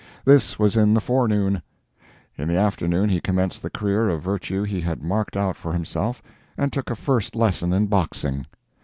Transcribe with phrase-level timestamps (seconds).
[0.25, 1.61] This was in the forenoon;
[2.35, 6.23] in the afternoon he commenced the career of virtue he had marked out for himself
[6.57, 8.47] and took a first lesson in boxing.